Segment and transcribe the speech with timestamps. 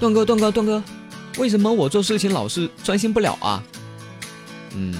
[0.00, 0.82] 段哥，段哥，段哥，
[1.38, 3.62] 为什么我做事情老是专心不了啊？
[4.74, 4.94] 嗯，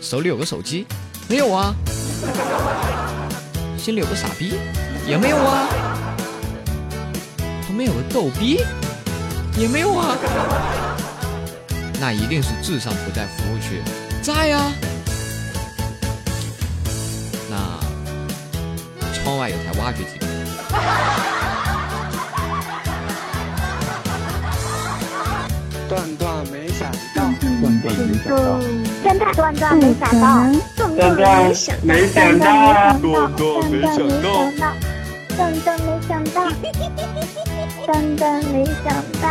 [0.00, 0.86] 手里有个手机，
[1.28, 1.74] 没有啊。
[3.76, 4.54] 心里有个傻逼，
[5.08, 5.68] 也没有啊。
[7.66, 8.60] 旁边有个逗逼，
[9.58, 10.16] 也没有啊。
[12.00, 13.82] 那一定是智商不在服务区，
[14.22, 14.72] 在呀。
[17.50, 17.80] 那
[19.12, 21.31] 窗外有台挖掘机。
[25.92, 27.22] 段段没想到，
[27.60, 28.58] 断断没想到，
[29.04, 30.24] 真的段段没想到，
[30.74, 32.44] 段段没想到，
[33.12, 34.64] 段段没想到，
[35.36, 36.48] 段段没想到，
[37.84, 38.86] 段段没想
[39.20, 39.28] 到。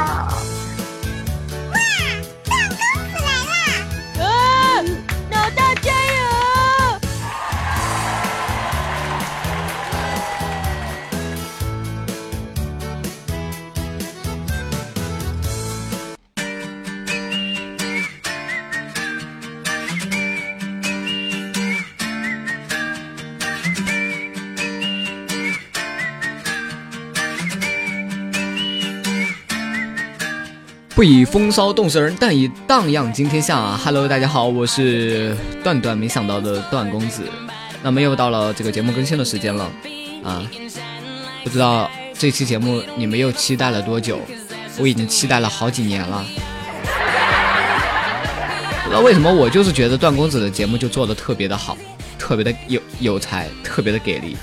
[31.01, 33.75] 不以风骚动世人，但以荡漾惊天下。
[33.75, 37.23] Hello，大家好，我是段段没想到的段公子。
[37.81, 39.67] 那么又到了这个节目更新的时间了
[40.23, 40.45] 啊！
[41.43, 44.19] 不知道这期节目你们又期待了多久？
[44.77, 46.23] 我已经期待了好几年了。
[48.83, 51.75] 不知道为什么，我就是觉得段公子的节目就做的特别的好，
[52.19, 54.37] 特别的有有才，特别的给力。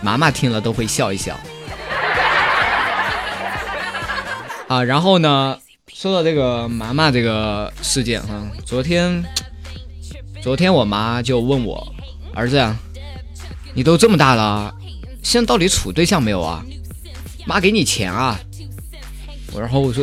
[0.00, 1.38] 妈妈听了都会笑一笑。
[4.66, 5.58] 啊，然后呢？
[6.00, 9.22] 说到这个妈妈这个事件哈，昨天，
[10.40, 11.94] 昨天我妈就问我
[12.32, 12.74] 儿子呀，
[13.74, 14.74] 你都这么大了，
[15.22, 16.64] 现在到底处对象没有啊？
[17.44, 18.40] 妈给你钱啊？
[19.52, 20.02] 我然后我说，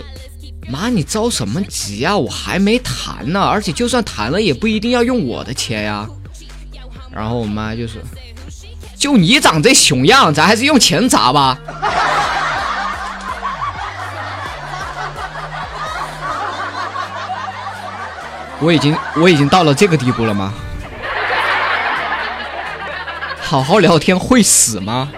[0.69, 2.15] 妈你着什么急啊？
[2.15, 6.07] 我还没谈呢，而且就算谈了，也不一定要用我的钱呀。
[7.11, 7.99] 然后我妈就说，
[8.95, 11.59] 就你长这熊样，咱还是用钱砸吧。
[18.59, 20.53] 我已经我已经到了这个地步了吗？
[23.39, 25.09] 好好聊天会死吗？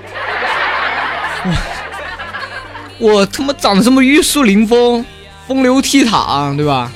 [2.99, 5.05] 我他妈长得这么玉树临风、
[5.47, 6.91] 风流倜傥，对吧？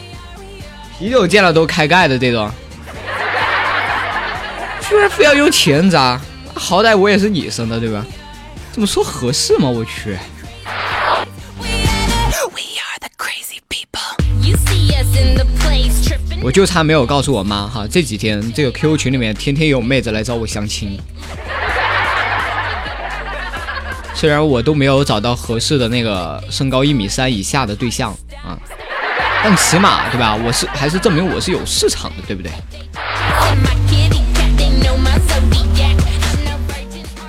[0.99, 2.51] 啤酒见了都开盖的这种，
[4.81, 6.19] 居然非要用钱砸？
[6.53, 8.05] 好歹我也是你生的，对吧？
[8.73, 9.69] 这么说合适吗？
[9.69, 10.17] 我去！
[16.43, 20.99] 我就差没有告诉我妈哈，这几天这个 QQ 群里面天天有妹子来找我相亲，
[24.13, 28.11] 虽然我都没有找到合适的那个身高一米三以下的对象
[28.43, 28.59] 啊，
[29.41, 32.51] 但起码对吧，我是还是证明我是有市场的，对不对？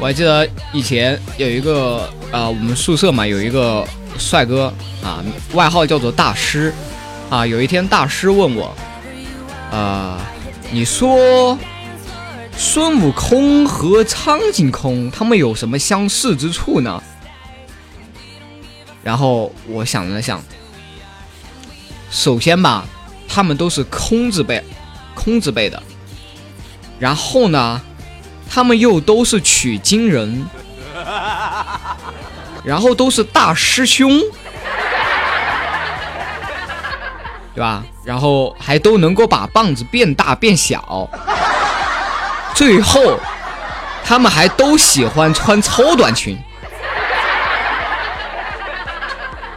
[0.00, 3.86] 我还记得以前有一个啊，我们宿舍嘛有一个
[4.18, 6.74] 帅哥啊，外号叫做大师
[7.30, 8.76] 啊，有一天大师问我。
[9.74, 10.20] 啊，
[10.70, 11.58] 你说
[12.56, 17.02] 孙悟空和苍井空他们有什么相似之处呢？
[19.02, 20.40] 然后我想了想，
[22.08, 22.86] 首先吧，
[23.28, 24.62] 他们都是空字辈，
[25.12, 25.82] 空字辈的。
[27.00, 27.82] 然后呢，
[28.48, 30.46] 他们又都是取经人，
[32.64, 34.22] 然后都是大师兄。
[37.54, 37.84] 对吧？
[38.02, 41.08] 然后还都能够把棒子变大变小，
[42.54, 43.00] 最后
[44.04, 46.36] 他们还都喜欢穿超短裙。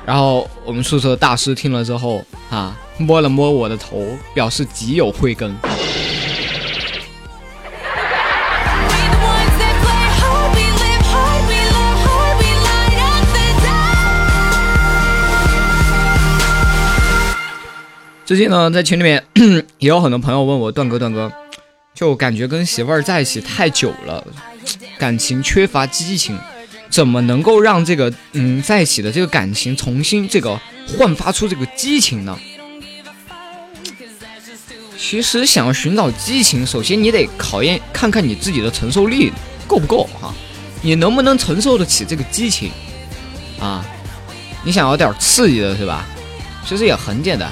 [0.05, 5.53] 然后我们宿舍大师听了之后啊，摸了摸我的头，表示极有慧根。
[18.27, 19.23] 最近呢，在群里面
[19.79, 21.31] 也有很多朋友问我段哥，段哥，
[21.93, 24.21] 就感觉跟媳妇儿在一起太久了，
[24.97, 26.37] 感情缺乏激情，
[26.89, 32.37] 怎么能够让这个嗯在一起的这个感情重新这个焕发出这个激情呢？
[34.97, 39.31] 其实想要寻找激情，首先你得考验看看你自己的承受力
[39.65, 40.35] 够不够哈，
[40.81, 42.71] 你能不能承受得起这个激情
[43.57, 43.85] 啊？
[44.65, 46.05] 你想要点刺激的是吧？
[46.67, 47.49] 其实也很简单。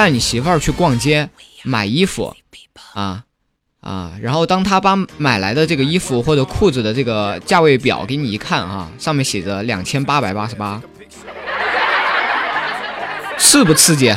[0.00, 1.28] 带你媳妇儿去逛街
[1.62, 2.34] 买衣服，
[2.94, 3.22] 啊
[3.82, 10.80] 啊，然后当他把买来的这个衣服或者裤子的这个价位表给你一看啊，上面写着两千八百八十八，
[13.36, 14.16] 刺不刺激？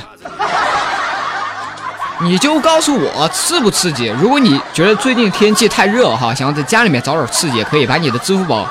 [2.23, 4.05] 你就告诉我刺不刺激？
[4.05, 8.65] 如果你觉得最近天气太热哈，想要在家里面找点刺激，可以把你的支付宝、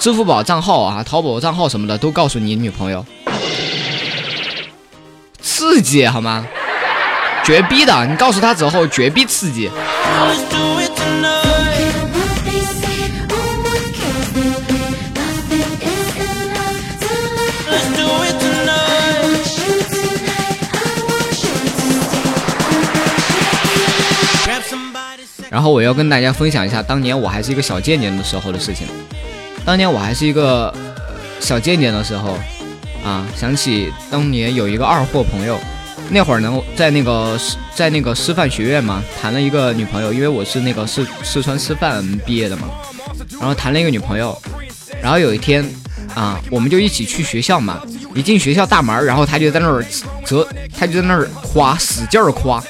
[0.00, 3.06] 支付宝账号啊、淘宝账号什么的都告诉你女朋友，
[5.48, 6.46] 刺激好吗？
[7.42, 8.06] 绝逼的！
[8.06, 9.70] 你告诉他之后，绝逼刺激。
[25.50, 28.86] 然后我要跟大家分享一下当年我还是一个小贱贱的时候的事情。
[29.64, 30.72] 当年我还是一个
[31.40, 32.38] 小贱贱的时候，
[33.04, 35.58] 啊，想起当年有一个二货朋友，
[36.10, 37.38] 那会儿呢在那个
[37.74, 42.68] 在那个师范学院嘛，谈了一个女朋友，因为我是那个四四川师范毕业的嘛，
[43.38, 44.40] 然后谈了一个女朋友，
[45.02, 45.64] 然后有一天
[46.14, 47.80] 啊，我们就一起去学校嘛，
[48.14, 49.84] 一进学校大门，然后他就在那儿
[50.24, 50.46] 折，
[50.76, 52.62] 他就在那儿夸，使劲儿夸，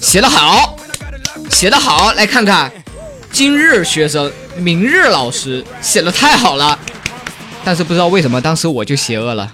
[0.00, 0.76] 写得好。
[1.48, 2.70] 写得好，来看看，
[3.30, 6.76] 今日学生，明日老师，写的太好了。
[7.66, 9.52] 但是不知道为什么，当时我就邪恶了。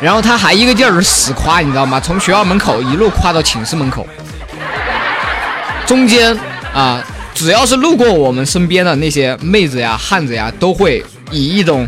[0.00, 2.00] 然后他还一个劲儿死夸，你知道吗？
[2.00, 4.06] 从学校门口一路夸到寝室门口，
[5.84, 6.34] 中间
[6.72, 7.04] 啊，
[7.34, 11.86] 只要是路过我们身边的那些妹子呀、汉子呀，都会以一种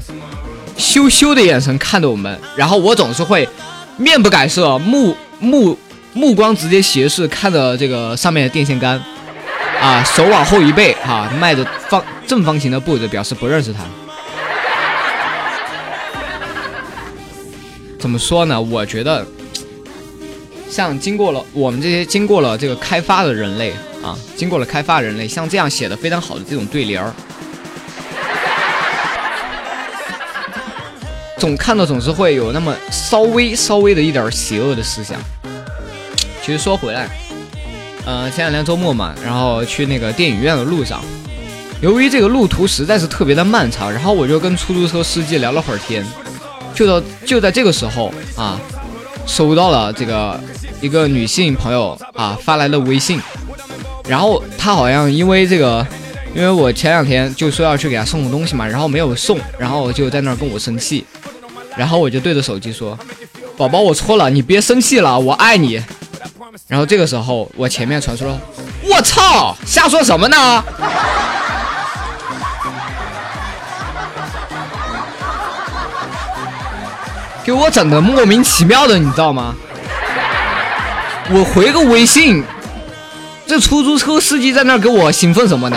[0.76, 2.38] 羞羞的眼神看着我们。
[2.54, 3.48] 然后我总是会
[3.96, 5.78] 面不改色，目目。
[6.14, 9.02] 目光直接斜视看着这个上面的电线杆，
[9.80, 13.81] 啊，手往后一背，哈，迈着放正方形的步子，表示不认识他。
[17.99, 18.58] 怎么说呢？
[18.58, 19.26] 我觉得，
[20.70, 27.12] 像经过了我们这些经过了这个开发的人类啊，经过了开发人类，像这样写的非常好的这种对联儿，
[31.37, 35.20] 总看到总是会有那么稍微稍微的一点邪恶的思想。
[36.43, 37.11] 其实说回来，
[38.06, 41.05] 呃，前两天周末嘛，然后去那个电影院的路上，
[41.82, 46.06] 由于这个路途实在是特别的漫长，然后我就跟出租车司机聊了会儿天，
[46.73, 48.56] 就到就在这个时候啊，
[49.26, 50.38] 收到了这个
[50.81, 53.20] 一个女性朋友啊发来的微信，
[54.06, 55.84] 然后她好像因为这个，
[56.37, 61.05] 因为我前两天就说要去给她送个东西嘛，然后没有送，然后就在那儿跟我生气，
[61.76, 62.96] 然后我就对着手机说
[63.58, 65.82] ：“宝宝，我错了，你别生气了，我爱你。”
[66.69, 68.40] 然后这个时候，我前面传出了
[68.88, 70.64] “我操”，瞎说什么呢？
[77.44, 79.54] 给我整的莫名其妙的，你知道吗？
[81.30, 82.42] 我回个微信，
[83.46, 85.76] 这出租车司机在那给我兴奋什么呢？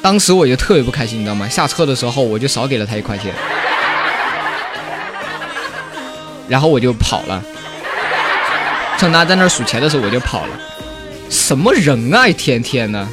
[0.00, 1.48] 当时我就特别不开心，你知道吗？
[1.48, 3.32] 下车的时候我就少给了他一块钱，
[6.48, 7.42] 然后我就跑了。
[8.98, 10.48] 趁他在那数钱的时候，我就跑了。
[11.28, 13.08] 什么人啊，一天天的。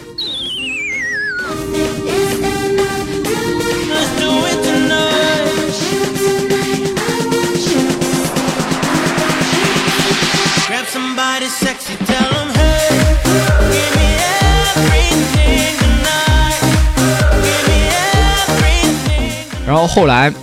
[19.70, 20.34] 然后后来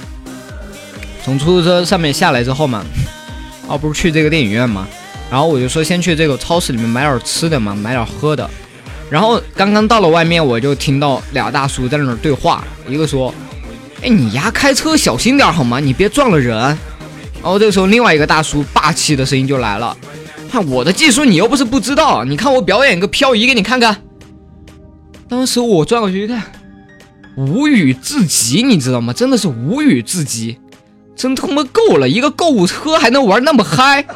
[1.24, 2.84] 从出租车上面下来之后嘛，
[3.66, 4.86] 哦，不是去这个电影院嘛？
[5.28, 8.48] 然后我就说先去这个超市里面买点吃的嘛，买点喝的。
[9.10, 13.34] 然后刚刚到了外面，我就听到俩大叔在那儿对话，一个说
[14.00, 15.80] ：“哎，你丫开车小心点好吗？
[15.80, 16.56] 你别撞了人。”
[17.42, 19.96] 然后这个时候，另外一个大叔霸气的声音就来了
[20.48, 23.96] ：“看我的技术，你又不是不知道，你看我表演个漂移给你看看。”
[25.28, 26.40] 当时我转过去一看，
[27.36, 29.12] 无语至极，你知道吗？
[29.12, 30.58] 真的是无语至极，
[31.14, 34.04] 真他妈够了，一个购物车还能玩那么嗨。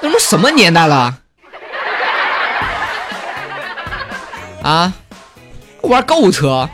[0.00, 1.18] 那都什么年代了？
[4.62, 4.92] 啊，
[5.82, 6.68] 玩购物车。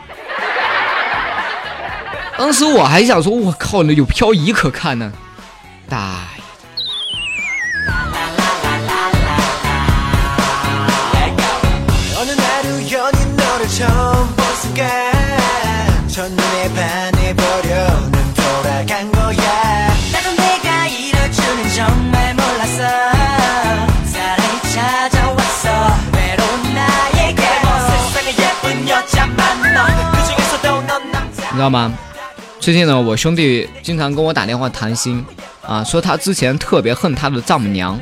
[2.37, 5.13] 当时我还想说，我靠，那有漂移可看呢。
[5.87, 6.27] 大
[13.67, 13.71] 你
[31.57, 31.91] 知道吗？
[32.59, 35.25] 最近呢，我兄弟经常跟我打电话谈心，
[35.65, 37.99] 啊，说他之前特别恨他的丈母娘，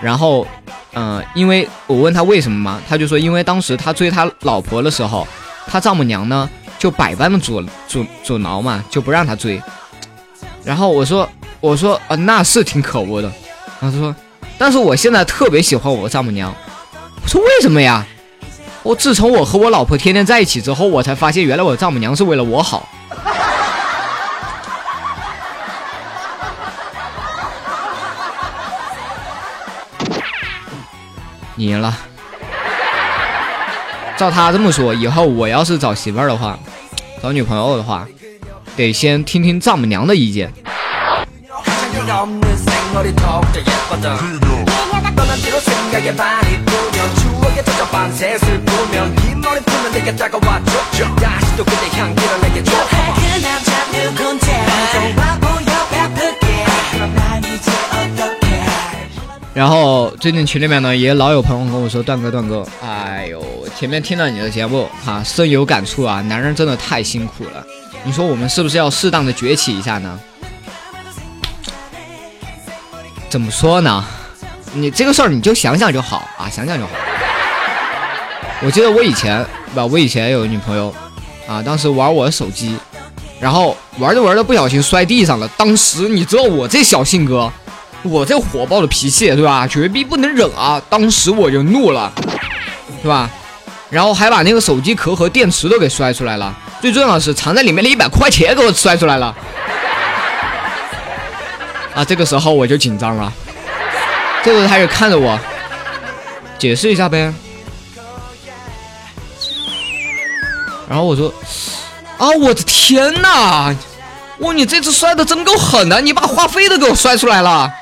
[0.00, 0.46] 然后，
[0.94, 5.26] 嗯，因为我问他为什么嘛，他就说因为当时他追他老婆的时候，
[5.66, 6.48] 他丈母娘呢。
[6.76, 9.62] 就百般的阻阻阻挠嘛，就不让他追。
[10.62, 11.26] 然后我说
[11.60, 13.32] 我说啊，那是挺可恶的。
[13.80, 14.14] 然后他说，
[14.58, 16.54] 但是我现在特别喜欢我丈母娘。
[17.22, 18.04] 我说为什么呀？
[18.82, 22.86] 我自从我和我老婆天天在一起之后，我才发现原来我丈母娘是为了我好。
[31.56, 31.96] 你赢了。
[34.16, 36.58] 照他这么说，以后我要是找媳妇儿的话，
[37.22, 38.06] 找女朋友的话，
[38.76, 40.52] 得先听听丈母娘的意见。
[59.54, 63.40] 然后最近群里面呢，也老有朋友跟我说：“段哥，段哥，哎呦，
[63.78, 67.64] 前面听了你的节目哈，深有感触啊，男人真的太辛苦了。
[68.02, 70.18] 你说我们是不是要适当的崛起一下呢？
[73.28, 74.04] 怎么说呢？
[74.72, 76.90] 你这个事儿你就想想就好啊，想想就好。
[78.60, 80.92] 我记得我以前吧，我以前有女朋友
[81.46, 82.76] 啊，当时玩我的手机，
[83.38, 85.46] 然后玩着玩着不小心摔地上了。
[85.56, 87.48] 当时你知道我这小性格。”
[88.04, 89.66] 我这火爆的脾气，对吧？
[89.66, 90.80] 绝逼不能忍啊！
[90.90, 92.12] 当时我就怒了，
[93.02, 93.28] 对吧？
[93.88, 96.54] 然后还把那个手机壳和电池都给摔出来了。
[96.82, 99.34] 最重要的是，藏在里面的一百块钱给我摔出来了。
[101.94, 103.32] 啊，这个时候我就紧张了。
[104.42, 105.38] 这个他就看着我，
[106.58, 107.32] 解释一下呗。
[110.86, 111.32] 然后我说
[112.18, 113.74] ：“啊，我的天哪！
[114.40, 117.72] 哇，你这次摔的真够狠的，你把话费都给我摔出来了。”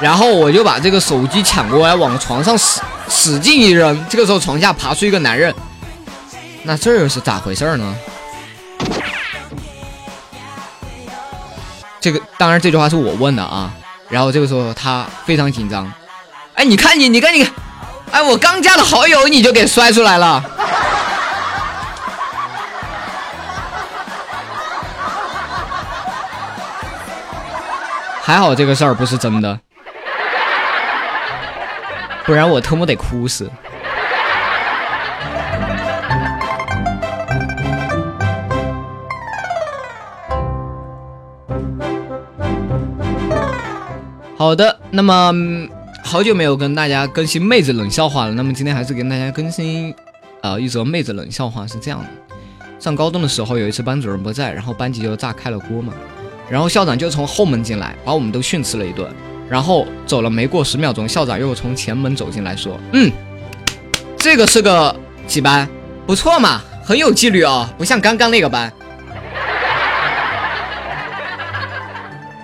[0.00, 4.06] 然后我就把这个手机抢过来，往床上使使劲一扔。
[4.08, 5.54] 这个时候床下爬出一个男人，
[6.64, 7.94] 那这又是咋回事呢？
[12.00, 13.72] 这个当然这句话是我问的啊。
[14.10, 15.90] 然后这个时候他非常紧张，
[16.54, 17.48] 哎，你看你，你看你，
[18.10, 20.44] 哎，我刚加的好友你就给摔出来了。
[28.22, 29.58] 还好这个事儿不是真的。
[32.26, 33.50] 不然我特么得哭死。
[44.36, 45.32] 好的，那么
[46.02, 49.94] 好久没有跟大家更新妹子冷笑话了，那么今天还是跟大家更新
[50.42, 52.06] 啊一则妹子冷笑话，是这样的：
[52.78, 55.94] 上高中的时候，有一次班主任不在，然后班级就炸开了锅嘛，
[56.50, 59.10] 然后校长就从后门进来，把我们都训斥了一顿。
[59.48, 63.12] 然后走了没过十秒钟，校长又从前门走进来说：“嗯，
[64.16, 64.94] 这个是个
[65.26, 65.68] 几班？
[66.06, 68.72] 不错嘛，很有纪律啊，不像刚刚那个班。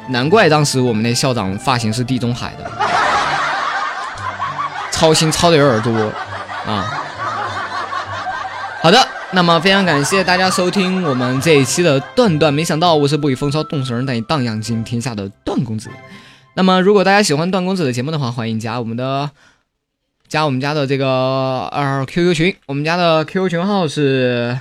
[0.08, 2.70] 难怪当时我们那校长发型是地中海的，
[4.90, 5.92] 操心操的有点多
[6.66, 7.02] 啊。
[8.82, 8.98] 好的，
[9.30, 15.88] 那么非常感谢大家收听我们这一期的段段，没想到我是不以风骚动世人，但以荡漾惊天下的段公子。”
[16.54, 19.30] 那么，如果大家喜欢段公子的节目的话，欢迎加我们的
[20.28, 24.58] 加我们家的这个呃 QQ 群，我们家的 QQ 群号是，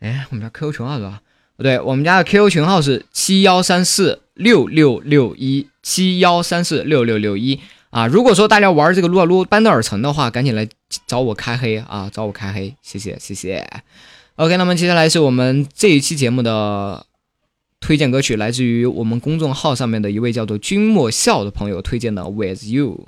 [0.00, 1.20] 哎，我们家 QQ 群号是吧？
[1.56, 7.60] 不对，我们家的 QQ 群号是七幺三四六六六一七幺三四六六六一
[7.90, 8.06] 啊。
[8.06, 10.66] 如果说大家玩这个撸啊撸班德尔城的话，赶紧来
[11.06, 13.68] 找我开黑啊，找我开黑，谢谢谢谢。
[14.36, 17.04] OK，那么接下来是我们这一期节目的。
[17.84, 23.04] 推荐歌曲来自于我们公众号上面的一位叫做君莫笑的朋友推荐的《With You》。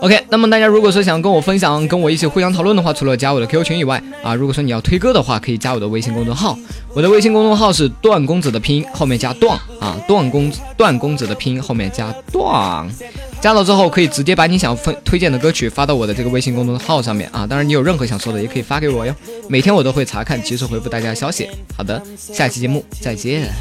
[0.00, 6.58] OK，那么大家如果说想跟我分享、跟我一起互相讨论的话，除了加我的 QQ 群以外啊，如果说你要推歌的话，可以加我的微信公众号。
[6.92, 12.90] 我的微信公众号是段公子的拼音后面加段啊，段公段公子的拼音后面加段。
[13.44, 17.46] 加了之后，可以直接把你想分推荐的歌曲发到我的这个微信公众号上面啊。
[17.46, 19.14] 当然，你有任何想说的，也可以发给我哟。
[19.50, 21.46] 每天我都会查看，及时回复大家消息。
[21.76, 23.52] 好的，下期节目再见。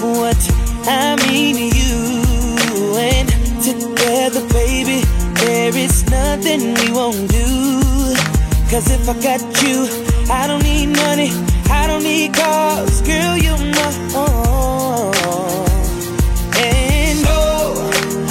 [0.00, 0.39] together,
[8.80, 9.76] Cause if I got you,
[10.32, 11.28] I don't need money,
[11.68, 15.12] I don't need cars, girl, you're my all.
[16.56, 17.76] And oh,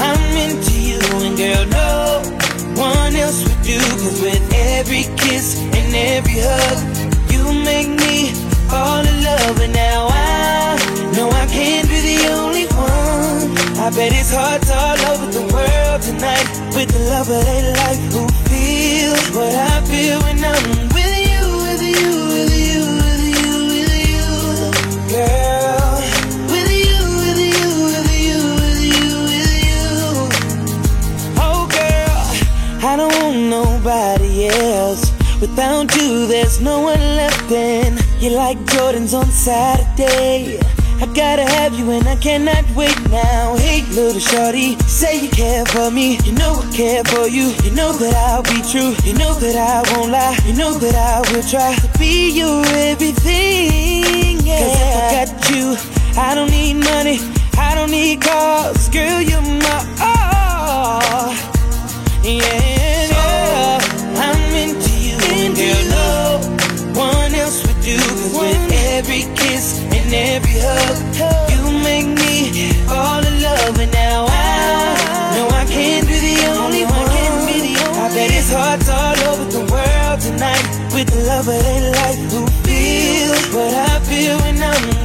[0.01, 3.77] I'm into you, and girl, no one else would do.
[3.77, 6.79] Cause with every kiss and every hug,
[7.29, 8.33] you make me
[8.73, 9.61] fall in love.
[9.61, 13.53] And now I know I can't be the only one.
[13.77, 18.15] I bet his hearts all over the world tonight with the love of their life.
[18.15, 18.48] Ooh
[19.35, 24.25] what I feel when I'm with you, with you, with you, with you, with you,
[25.13, 25.91] girl.
[26.49, 29.85] With you, with you, with you, with you, with you.
[31.37, 32.19] Oh, girl,
[32.89, 35.11] I don't want nobody else.
[35.39, 37.51] Without you, there's no one left.
[37.51, 40.59] And you're like Jordans on Saturday.
[41.01, 43.55] I gotta have you and I cannot wait now.
[43.91, 46.19] Little shorty, say you care for me.
[46.23, 47.49] You know I care for you.
[47.63, 48.93] You know that I'll be true.
[49.03, 50.37] You know that I won't lie.
[50.45, 54.39] You know that I will try to be your everything.
[54.45, 54.59] Yeah.
[54.61, 55.65] Cause if I got you,
[56.21, 57.17] I don't need money.
[57.57, 58.89] I don't need cars.
[58.89, 61.33] Girl, you're my all.
[62.23, 62.45] Yeah,
[63.09, 63.79] yeah.
[64.21, 65.17] I'm into you.
[65.33, 66.39] And girl, no
[66.93, 67.97] one else would do.
[67.97, 73.18] Cause with every kiss and every hug, you make me fall
[80.99, 84.98] with the love of their life who feel what I feel when I'm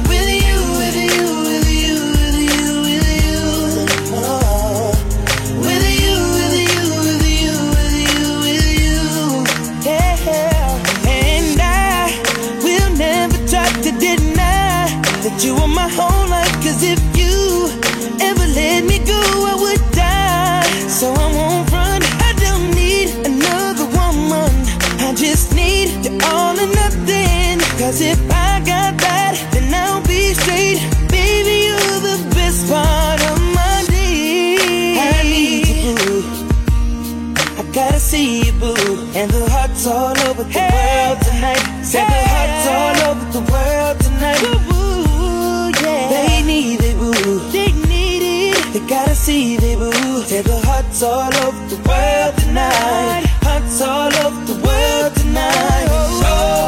[38.05, 38.75] see you, boo.
[39.17, 41.63] And the hearts all over the world tonight.
[41.81, 44.41] Said the hearts all over the world tonight.
[44.69, 46.13] Boo, yeah.
[46.13, 47.39] They need it, boo.
[47.49, 48.73] They need it.
[48.73, 50.21] They gotta see it, boo.
[50.29, 53.25] Said the hearts all over the world tonight.
[53.41, 55.87] Hearts all over the world tonight.
[55.89, 56.67] Oh, oh.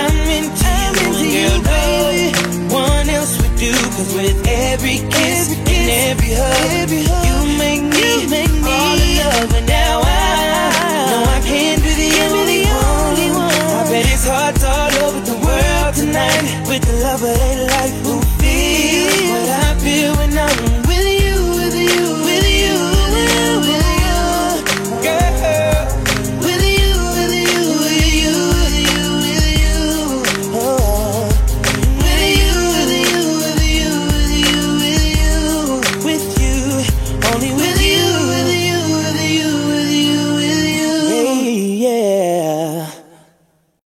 [0.00, 0.74] I'm into
[1.34, 2.30] you, girl, baby.
[2.72, 8.54] One else would do, cause with every kiss and every hug, you make me, make
[8.64, 9.54] me all in love.
[9.58, 10.19] And now I